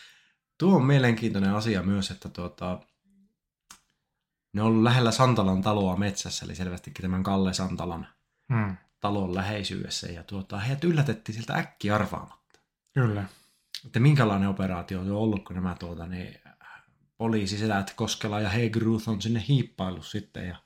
[0.63, 2.81] Tuo on mielenkiintoinen asia myös, että tuota,
[4.53, 8.07] ne on ollut lähellä Santalan taloa metsässä, eli selvästikin tämän Kalle Santalan
[8.53, 8.77] hmm.
[9.01, 12.61] talon läheisyydessä, ja tuota, heidät yllätettiin siltä äkki arvaamatta.
[12.95, 13.25] Kyllä.
[13.87, 16.35] Että minkälainen operaatio on ollut, kun nämä tuota, niin,
[17.17, 20.57] poliisisedät Koskela ja Hegruth on sinne hiippaillut sitten, ja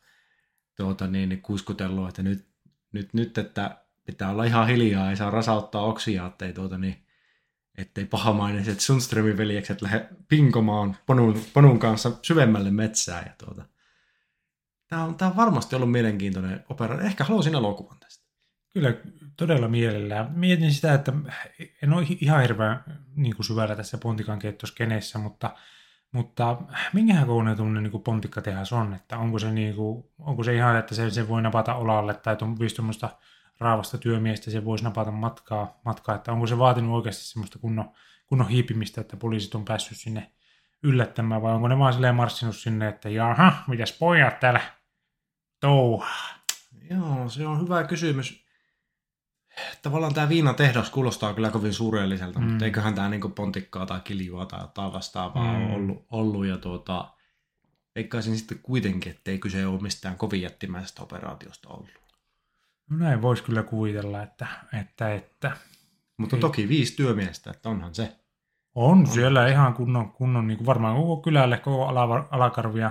[0.76, 2.48] tuota, niin, niin kuiskutellut, että nyt,
[2.92, 7.05] nyt, nyt, että pitää olla ihan hiljaa, ei saa rasauttaa oksia, ettei tuota, niin,
[7.76, 13.24] ettei pahamaineiset Sundströmin veljekset lähde pinkomaan ponun, ponun kanssa syvemmälle metsään.
[13.26, 13.62] Ja tuota.
[14.88, 17.00] tämä, on, tämä on varmasti ollut mielenkiintoinen opera.
[17.00, 18.26] Ehkä haluaisin elokuvan tästä.
[18.72, 18.94] Kyllä,
[19.36, 20.32] todella mielellään.
[20.32, 21.12] Mietin sitä, että
[21.82, 22.84] en ole ihan hirveän
[23.16, 25.54] niin kuin syvällä tässä pontikan keittoskeneessä, mutta,
[26.12, 26.58] mutta
[26.92, 28.94] minkähän kokoinen tunne niin pontikkatehas on?
[28.94, 32.36] Että onko se, niin kuin, onko se ihan, että se, se voi napata olalle tai
[32.36, 33.08] tuommoista
[33.60, 37.90] raavasta työmiestä se voisi napata matkaa, matkaa, että onko se vaatinut oikeasti semmoista kunnon,
[38.26, 40.32] kunnon hiipimistä, että poliisit on päässyt sinne
[40.82, 44.60] yllättämään, vai onko ne vaan silleen marssinut sinne, että jaha, mitäs pojat täällä
[45.60, 46.36] touhaa?
[46.90, 48.46] Joo, se on hyvä kysymys.
[49.82, 52.46] Tavallaan tämä viinatehdas kuulostaa kyllä kovin suurelliselta, mm.
[52.46, 55.74] mutta eiköhän tämä niinku pontikkaa tai kiljua tai jotain vastaavaa mm.
[55.74, 57.14] ollut, ollut, ja tuota,
[57.94, 62.05] veikkaisin sitten kuitenkin, ettei kyse ole mistään kovin jättimäisestä operaatiosta ollut.
[62.90, 64.46] No näin voisi kyllä kuvitella, että...
[64.80, 65.56] että, että.
[66.18, 68.16] Mutta toki viisi työmiestä, että onhan se.
[68.74, 69.06] On, on.
[69.06, 71.86] siellä ihan kunnon, kunnon niin kuin varmaan koko kylälle, koko
[72.30, 72.90] alakarvia,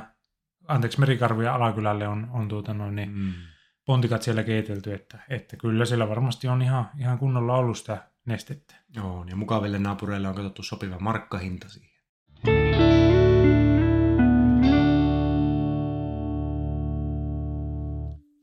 [0.68, 3.34] anteeksi, merikarvia alakylälle on, on tuota noin, niin mm.
[3.86, 8.76] pontikat siellä keitelty, että, että kyllä siellä varmasti on ihan, ihan kunnolla ollut sitä nestettä.
[8.96, 11.95] Joo, ja mukaville naapureille on katsottu sopiva markkahinta siihen.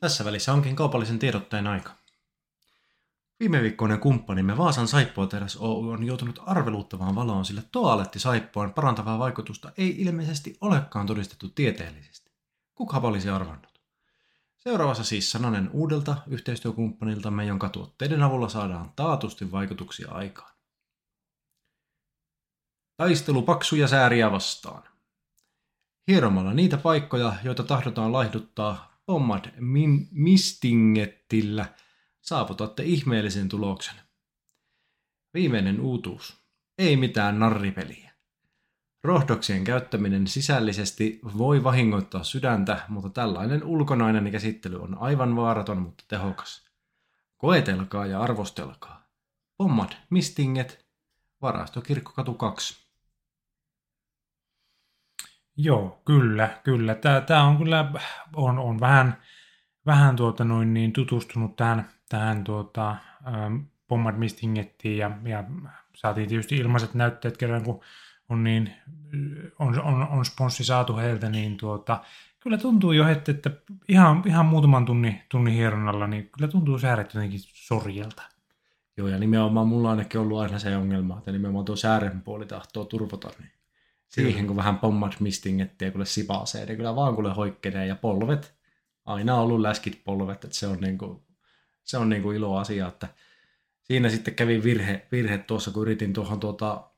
[0.03, 1.93] Tässä välissä onkin kaupallisen tiedotteen aika.
[3.41, 9.73] Viime viikkoinen kumppanimme Vaasan Saippuateräs Oy on joutunut arveluttavaan valoon, sillä toaletti saippuan parantavaa vaikutusta
[9.79, 12.31] ei ilmeisesti olekaan todistettu tieteellisesti.
[12.75, 13.81] Kuka olisi arvannut?
[14.59, 20.53] Seuraavassa siis sananen uudelta yhteistyökumppaniltamme, jonka tuotteiden avulla saadaan taatusti vaikutuksia aikaan.
[22.97, 24.83] Taistelu paksuja sääriä vastaan.
[26.09, 31.75] Hieromalla niitä paikkoja, joita tahdotaan laihduttaa, Pommad min- Mistingettillä
[32.21, 33.95] saavutatte ihmeellisen tuloksen.
[35.35, 36.37] Viimeinen uutuus.
[36.79, 38.13] Ei mitään narripeliä.
[39.05, 46.71] Rohdoksien käyttäminen sisällisesti voi vahingoittaa sydäntä, mutta tällainen ulkonainen käsittely on aivan vaaraton, mutta tehokas.
[47.37, 49.09] Koetelkaa ja arvostelkaa.
[49.57, 50.87] Pommad Mistinget,
[51.83, 52.82] Kirkkokatu 2.
[55.57, 56.95] Joo, kyllä, kyllä.
[57.27, 57.93] Tämä, on kyllä,
[58.37, 59.17] on, on vähän,
[59.87, 63.57] vähän tuota noin niin tutustunut tähän, tähän tuota, ähm,
[63.89, 65.45] Bombard Mistingettiin ja, ja
[65.95, 67.81] saatiin tietysti ilmaiset näytteet kerran, kun
[68.29, 68.73] on, niin,
[69.59, 72.01] on, on, on sponssi saatu heiltä, niin tuota,
[72.41, 73.51] kyllä tuntuu jo, että, että
[73.89, 78.23] ihan, ihan muutaman tunnin, tunnin hieronnalla, niin kyllä tuntuu sääret jotenkin sorjelta.
[78.97, 82.47] Joo, ja nimenomaan mulla on ainakin ollut aina se ongelma, että nimenomaan tuo säären puoli
[82.47, 83.51] tahtoo turvota, niin
[84.15, 88.55] siihen, kun vähän pommat mistingettiä, kun sipasee, niin kyllä vaan kuule hoikkenee ja polvet.
[89.05, 91.27] Aina on ollut läskit polvet, että se on niinku,
[91.85, 93.09] se on niinku ilo asia, että
[93.83, 96.91] siinä sitten kävi virhe, virhe tuossa, kun yritin tuohon tuota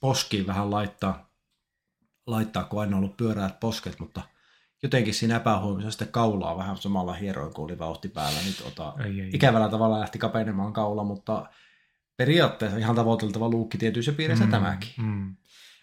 [0.00, 1.30] poskiin vähän laittaa,
[2.26, 4.22] laittaa, kun aina ollut pyöräät posket, mutta
[4.82, 9.20] jotenkin siinä epähuomiossa sitten kaulaa vähän samalla hieroin, kun oli vauhti päällä, niin tuota, ei,
[9.20, 11.46] ei, ikävällä tavalla lähti kapenemaan kaula, mutta
[12.16, 14.90] periaatteessa ihan tavoiteltava luukki tietyissä piirissä Mm, tämäkin.
[14.98, 15.36] Mm.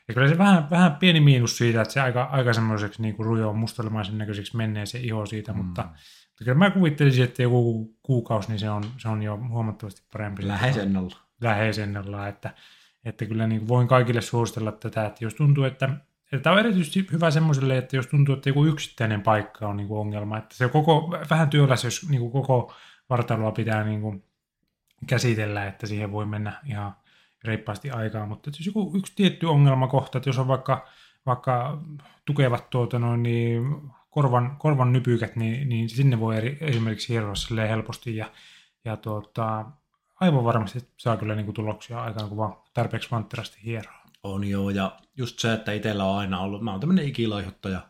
[0.07, 3.25] Ja kyllä se vähän, vähän pieni miinus siitä, että se aika, aika semmoiseksi niin kuin
[3.25, 5.57] rujoon mustelmaisen näköiseksi menee se iho siitä, mm.
[5.57, 5.89] mutta
[6.37, 10.47] kyllä mä kuvittelisin, että joku kuukausi, niin se on, se on jo huomattavasti parempi.
[11.41, 12.53] Lähes ennallaan, että,
[13.05, 15.89] että kyllä niin kuin voin kaikille suositella tätä, että jos tuntuu, että
[16.33, 19.87] että tämä on erityisesti hyvä semmoiselle, että jos tuntuu, että joku yksittäinen paikka on niin
[19.87, 22.73] kuin ongelma, että se koko, vähän työläs, jos niin kuin koko
[23.09, 24.23] vartaloa pitää niin kuin
[25.07, 26.95] käsitellä, että siihen voi mennä ihan
[27.43, 30.87] reippaasti aikaa, mutta jos joku yksi tietty ongelmakohta, että jos on vaikka,
[31.25, 31.81] vaikka
[32.25, 33.63] tukevat tuota noin, niin
[34.09, 37.33] korvan, korvan nypykät, niin, niin sinne voi eri, esimerkiksi hieroa
[37.67, 38.31] helposti ja,
[38.85, 39.65] ja tuota,
[40.19, 44.03] aivan varmasti saa kyllä niin kuin tuloksia aikaan, kun vaan tarpeeksi vantterasti hieroa.
[44.23, 47.81] On joo, ja just se, että itsellä on aina ollut, mä oon tämmönen ikiloihottaja,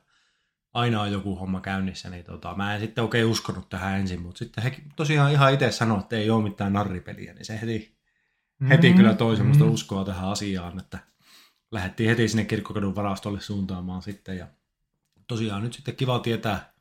[0.74, 4.40] aina on joku homma käynnissä, niin tota, mä en sitten oikein uskonut tähän ensin, mutta
[4.40, 7.93] sitten he tosiaan ihan itse sanoi, että ei ole mitään narripeliä, niin se heti,
[8.70, 9.72] heti Mm, kyllä toi semmoista mm.
[9.72, 11.00] uskoa tähän asiaan, että
[11.72, 14.48] lähdettiin heti sinne kirkkokadun varastolle suuntaamaan sitten, ja
[15.28, 16.74] tosiaan nyt sitten kiva tietää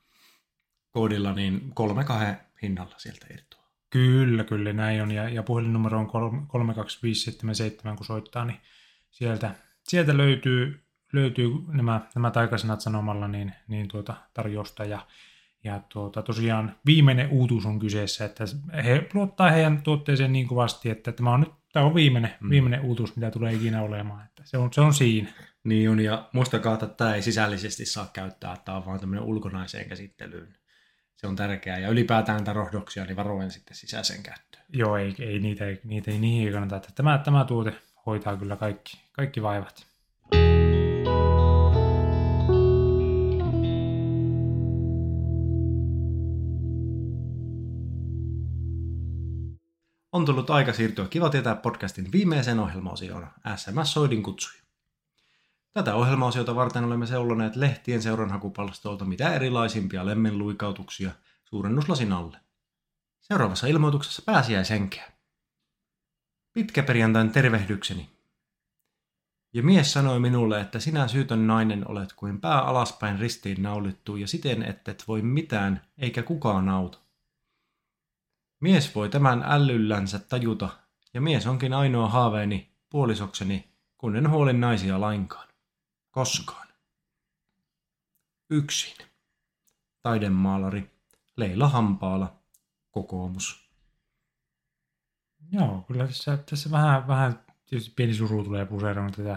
[0.90, 3.62] koodilla, niin kolme kahden hinnalla sieltä irtoaa.
[3.90, 5.10] Kyllä, kyllä näin on.
[5.10, 8.60] Ja, ja puhelinnumero on kolme- 32577, kun soittaa, niin
[9.10, 14.84] sieltä, sieltä löytyy, löytyy nämä, nämä taikasanat sanomalla niin, niin tuota tarjousta.
[14.84, 15.06] Ja,
[15.64, 18.44] ja tuota, tosiaan viimeinen uutuus on kyseessä, että
[18.84, 22.50] he luottaa heidän tuotteeseen niin kovasti, että tämä on nyt tämä on viimeinen, Mm.
[22.50, 24.24] viimeinen uutuus, mitä tulee ikinä olemaan.
[24.26, 25.28] Että se, on, se on siinä.
[25.64, 29.24] Niin on, ja muistakaa, että tämä ei sisällisesti saa käyttää, että tämä on vaan tämmöinen
[29.24, 30.56] ulkonaiseen käsittelyyn.
[31.16, 34.64] Se on tärkeää, ja ylipäätään näitä rohdoksia, niin varoen sitten sisäisen käyttöön.
[34.68, 36.76] Joo, ei, ei niitä, ei, niitä ei niihin ei kannata.
[36.76, 37.72] Että tämä, tämä tuote
[38.06, 39.86] hoitaa kyllä kaikki, kaikki vaivat.
[50.12, 54.62] On tullut aika siirtyä Kiva tietää podcastin viimeiseen ohjelmaosioon, SMS-soidin kutsuja.
[55.72, 61.10] Tätä ohjelmaosiota varten olemme seuloneet lehtien seuranhakupalstolta mitä erilaisimpia lemmenluikautuksia
[61.44, 62.40] suurennuslasin alle.
[63.20, 65.12] Seuraavassa ilmoituksessa pääsiäisenkeä.
[66.52, 68.10] Pitkäperjantain tervehdykseni.
[69.52, 74.28] Ja mies sanoi minulle, että sinä syytön nainen olet kuin pää alaspäin ristiin naulittu ja
[74.28, 76.98] siten, ettet voi mitään eikä kukaan auta.
[78.62, 80.68] Mies voi tämän ällyllänsä tajuta,
[81.14, 85.48] ja mies onkin ainoa haaveeni, puolisokseni, kun en huolin naisia lainkaan.
[86.10, 86.68] Koskaan.
[88.50, 89.06] Yksin.
[90.02, 90.90] Taidemaalari.
[91.36, 92.36] Leila Hampaala.
[92.90, 93.70] Kokoomus.
[95.52, 99.36] Joo, kyllä tässä, tässä vähän, vähän tietysti pieni suru tulee puseroon tätä,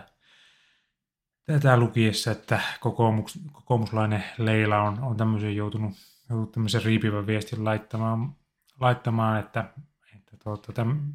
[1.45, 5.93] tätä lukiessa, että kokoomus, kokoomuslainen Leila on, on tämmöisen joutunut,
[6.29, 8.35] joutunut tämmöisen riipivän viestin laittamaan,
[8.79, 9.69] laittamaan että,
[10.15, 11.13] että tuota, täm,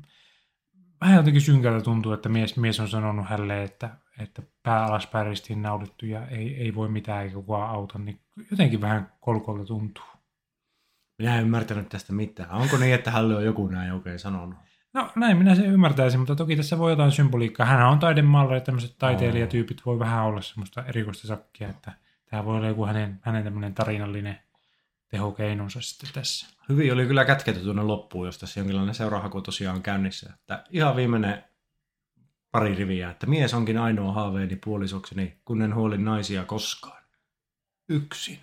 [1.00, 5.62] vähän jotenkin synkältä tuntuu, että mies, mies on sanonut hänelle, että, että pää alaspäin ristiin
[5.62, 8.20] naulittu ja ei, ei voi mitään eikä kukaan auta, niin
[8.50, 10.04] jotenkin vähän kolkolta tuntuu.
[11.18, 12.50] Minä en ymmärtänyt tästä mitään.
[12.50, 14.56] Onko niin, että hänelle on joku näin oikein sanonut?
[14.92, 17.66] No näin minä sen ymmärtäisin, mutta toki tässä voi jotain symboliikkaa.
[17.66, 21.92] Hän on taidemaalari ja tämmöiset taiteilijatyypit voi vähän olla semmoista erikoista sakkia, että
[22.30, 24.38] tämä voi olla joku hänen, hänen tämmöinen tarinallinen
[25.10, 26.46] tehokeinonsa sitten tässä.
[26.68, 30.32] Hyvin oli kyllä kätketty tuonne loppuun, jos tässä jonkinlainen seurahaku tosiaan on käynnissä.
[30.34, 31.44] Että ihan viimeinen
[32.50, 37.02] pari riviä, että mies onkin ainoa haaveeni puolisokseni, kun en huoli naisia koskaan.
[37.88, 38.38] Yksin.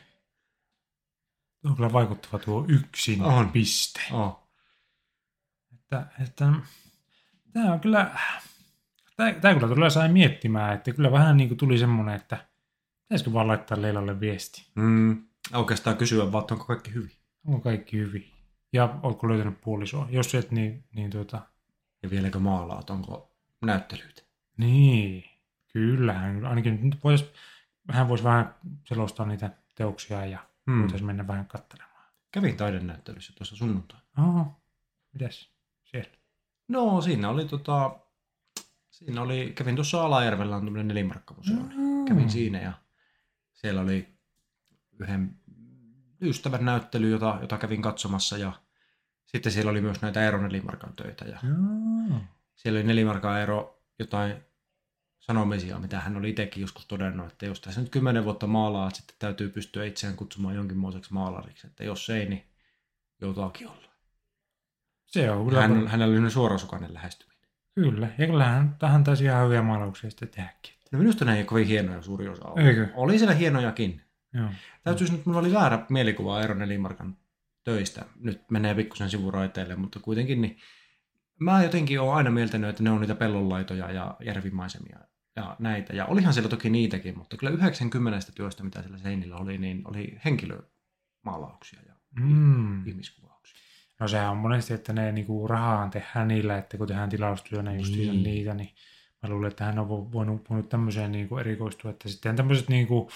[1.62, 3.52] Tuo on kyllä vaikuttava tuo yksin On.
[3.52, 4.02] piste.
[4.12, 4.50] Oh.
[5.74, 6.52] Että, että,
[7.54, 8.20] tämä on kyllä,
[9.16, 12.46] tämä, tämä kyllä tulee sai miettimään, että kyllä vähän niin kuin tuli semmoinen, että
[13.02, 14.66] pitäisikö vaan laittaa Leilalle viesti.
[14.76, 15.28] Mm.
[15.54, 17.12] Oikeastaan kysyä vaan, että onko kaikki hyvin.
[17.48, 18.32] Onko kaikki hyvin?
[18.74, 20.08] Ja oletko löytänyt puolisoa?
[20.10, 21.42] Jos et, niin, niin tuota,
[22.04, 23.32] Ja vieläkö maalaat, onko
[23.62, 24.22] näyttelyitä.
[24.58, 25.24] Niin,
[25.74, 26.46] kyllähän.
[26.46, 27.32] Ainakin nyt vois,
[27.92, 28.56] hän voisi vähän
[28.86, 30.40] selostaa niitä teoksia ja
[30.72, 30.80] Hmm.
[30.82, 32.06] voitaisiin mennä vähän katselemaan.
[32.32, 34.00] Kävin taidenäyttelyssä tuossa sunnuntai.
[34.20, 34.62] Oho,
[35.14, 35.50] mitäs
[35.84, 36.10] siellä?
[36.68, 38.00] No siinä oli tota,
[38.90, 41.56] siinä oli, kävin tuossa Alajärvellä on tämmöinen nelimarkkamuseo.
[41.56, 42.06] Mm.
[42.06, 42.74] Kävin siinä ja
[43.54, 44.17] siellä oli
[45.00, 45.36] yhden
[46.22, 48.54] ystävän näyttely, jota, jota kävin katsomassa ja
[49.26, 52.20] sitten siellä oli myös näitä Eero Nelimarkan töitä ja Joo.
[52.56, 54.36] siellä oli Nelimarkan Eero jotain
[55.20, 59.16] sanomisia, mitä hän oli itsekin joskus todennut, että jos tässä nyt kymmenen vuotta maalaa, sitten
[59.20, 62.44] täytyy pystyä itseään kutsumaan jonkinmoiseksi maalariksi, että jos ei, niin
[63.22, 63.88] joutakin olla.
[65.06, 65.62] Se on kyllä.
[65.62, 67.48] Hän, hänellä oli suorasukainen lähestyminen.
[67.76, 70.74] Kyllä, ja kyllähän tähän taisi ihan hyviä maalauksia sitten tehdäkin.
[70.92, 72.68] No minusta ne ei kovin hienoja suuri osa ollut.
[72.68, 72.88] Eikö?
[72.96, 74.02] Oli siellä hienojakin.
[74.34, 74.50] Joo.
[74.84, 77.18] Täytyy nyt, minulla oli väärä mielikuva Eero Nelimarkan
[77.64, 78.06] töistä.
[78.20, 80.58] Nyt menee pikkusen sivuraiteille, mutta kuitenkin niin
[81.40, 85.00] mä jotenkin olen aina mieltänyt, että ne on niitä pellonlaitoja ja järvimaisemia
[85.36, 85.96] ja näitä.
[85.96, 90.18] Ja olihan siellä toki niitäkin, mutta kyllä 90 työstä, mitä siellä seinillä oli, niin oli
[90.26, 92.88] henkilömaalauksia ja Mm.
[92.88, 93.58] ihmiskuvauksia.
[94.00, 97.96] No sehän on monesti, että ne niinku rahaan tehdään niillä, että kun tehdään tilaustyönä just
[97.96, 98.24] Niin.
[98.24, 98.70] niitä, niin
[99.24, 103.10] mä luulen, että hän on vo- voinut, voinut tämmöiseen niinku erikoistua, että sitten tämmöiset niinku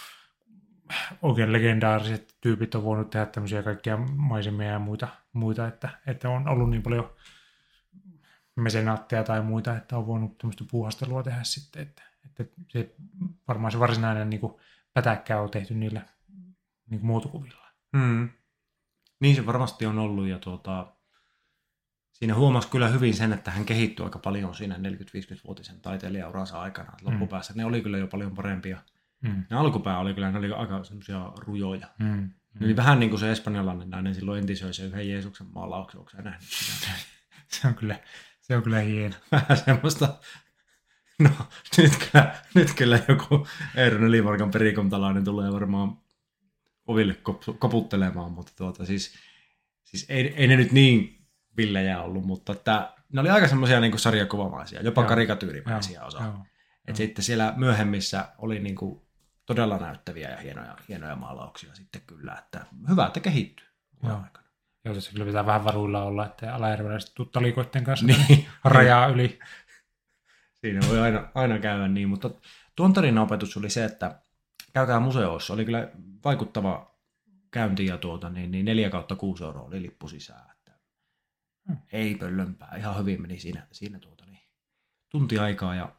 [1.22, 6.48] oikein legendaariset tyypit on voinut tehdä tämmöisiä kaikkia maisemia ja muita, muita että, että on
[6.48, 7.14] ollut niin paljon
[8.56, 12.96] mesenaatteja tai muita, että on voinut tämmöistä puuhastelua tehdä sitten, että, että se,
[13.48, 14.60] varmaan se varsinainen niinku
[14.94, 16.02] pätäkkä on tehty niillä
[16.90, 17.68] niinku muotokuvilla.
[17.94, 18.30] Mm.
[19.20, 20.94] Niin se varmasti on ollut ja tuota,
[22.12, 26.92] siinä huomasi kyllä hyvin sen, että hän kehittyi aika paljon siinä 40-50-vuotisen taiteilijauransa aikana.
[26.92, 27.08] Mm.
[27.08, 28.78] Loppupäässä ne oli kyllä jo paljon parempia.
[29.22, 29.44] Mm.
[29.50, 31.88] Ne alkupää oli kyllä, ne oli aika semmoisia rujoja.
[32.00, 32.30] Mm.
[32.60, 36.12] Ne oli vähän niin kuin se espanjalainen nainen silloin entisöi se yhden Jeesuksen maalauksen, onko
[36.12, 36.88] sä nähnyt sitä?
[37.52, 38.00] Se on kyllä,
[38.42, 39.16] se on kyllä hieno.
[39.32, 40.20] Vähän semmoista,
[41.20, 41.30] no
[41.78, 45.98] nyt kyllä, nyt kyllä joku Eero Nelimarkan perikomtalainen tulee varmaan
[46.88, 49.14] oville kop- koputtelemaan, mutta tuota siis,
[49.84, 51.26] siis ei, ei ne nyt niin
[51.58, 55.10] villejä ollut, mutta että ne oli aika semmoisia niin kuin sarjakuvamaisia, jopa Joo.
[55.10, 56.24] karikatyyrimäisiä osa.
[56.24, 56.46] joo.
[56.88, 59.02] Et sitten siellä myöhemmissä oli niin kuin
[59.56, 63.68] todella näyttäviä ja hienoja, hienoja maalauksia sitten kyllä, että hyvä, että kehittyy.
[64.04, 64.16] Joo.
[64.24, 64.48] aikana.
[64.86, 68.48] Joo, tässä kyllä pitää vähän varuilla olla, että alajärveläiset tuu talikoiden kanssa Niin.
[68.64, 69.40] rajaa yli.
[70.54, 72.30] Siinä voi aina, aina käydä niin, mutta
[72.76, 74.22] tuon tarinaopetus oli se, että
[74.74, 75.54] käykää museoissa.
[75.54, 75.92] Oli kyllä
[76.26, 76.96] vaikuttava
[77.52, 80.52] käynti ja tuota, niin, niin 4 kautta 6 euroa oli lippu sisään.
[80.52, 80.72] Että
[81.68, 81.78] Hmm.
[81.92, 84.42] ei pöllönpää, ihan hyvin meni siinä, siinä tuota, niin,
[85.10, 85.96] tunti aikaa ja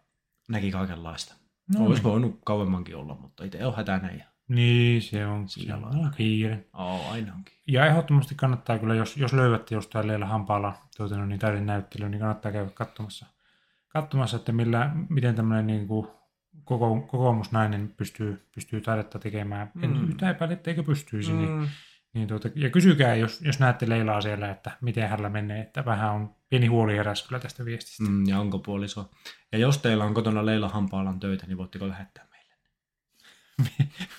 [0.48, 1.34] näki kaikenlaista.
[1.74, 5.82] No, No, Olisi voinut kauemmankin olla, mutta itse on hätänä ja niin, se on, Sillä
[5.82, 6.06] lailla.
[6.06, 6.64] on kiire.
[6.72, 7.54] oh, aina onkin.
[7.66, 12.20] Ja ehdottomasti kannattaa kyllä, jos, jos löydätte jostain Leila Hampaala tuota, no, niin näyttely, niin
[12.20, 13.26] kannattaa käydä katsomassa,
[13.88, 16.08] katsomassa että millä, miten tämmöinen niin kuin,
[16.64, 19.70] koko, kokoomusnainen pystyy, pystyy taidetta tekemään.
[19.74, 19.84] Mm.
[19.84, 21.32] En yhtään epäile, etteikö pystyisi.
[21.32, 21.38] Mm.
[21.38, 21.68] Niin, Mm.
[22.14, 26.12] Niin tuota, ja kysykää, jos, jos näette Leilaa siellä, että miten hänellä menee, että vähän
[26.12, 28.02] on pieni huoli heräs kyllä tästä viestistä.
[28.02, 29.10] Mm, ja onko puoliso.
[29.52, 32.54] Ja jos teillä on kotona Leila Hampaalan töitä, niin voitteko lähettää meille?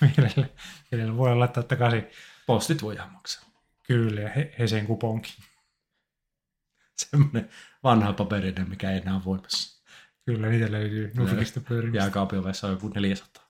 [0.00, 0.48] mielellä,
[0.90, 2.06] mielellä voi laittaa takaisin
[2.46, 3.44] Postit voidaan maksaa.
[3.82, 5.34] kyllä ja he, Hesen kuponki.
[6.96, 7.48] Semmoinen
[7.82, 9.84] vanha paperinen, mikä ei enää ole voimassa.
[10.26, 12.04] Kyllä, niitä löytyy Nufikista pyörimistä.
[12.04, 13.44] Jääkaapin ovessa on joku 400.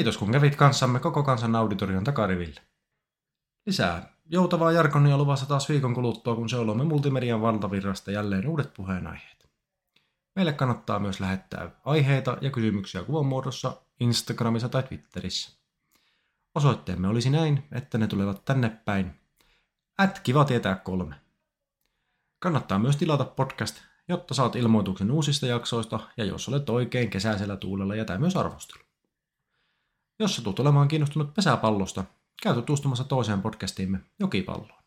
[0.00, 2.60] Kiitos kun kävit kanssamme koko kansan auditorion takariville.
[3.66, 9.50] Lisää joutavaa jarkonia luvassa taas viikon kuluttua, kun seulomme multimedian valtavirrasta jälleen uudet puheenaiheet.
[10.36, 15.58] Meille kannattaa myös lähettää aiheita ja kysymyksiä kuvan muodossa Instagramissa tai Twitterissä.
[16.54, 19.20] Osoitteemme olisi näin, että ne tulevat tänne päin.
[19.98, 21.14] At kiva tietää kolme.
[22.38, 23.76] Kannattaa myös tilata podcast,
[24.08, 28.89] jotta saat ilmoituksen uusista jaksoista ja jos olet oikein kesäisellä tuulella, jätä myös arvostelu.
[30.20, 32.04] Jos satut olemaan kiinnostunut pesäpallosta,
[32.42, 34.82] käy tutustumassa toiseen podcastiimme Jokipalloon.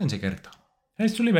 [0.00, 0.54] Ensi kertaan.
[0.98, 1.34] Hei, suli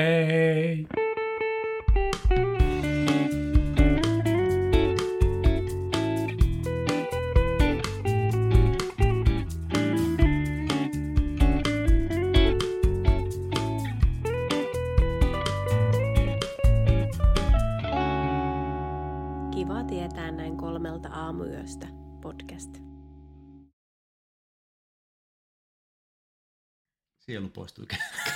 [27.27, 27.87] Sielu poistui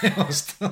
[0.01, 0.71] kehosta.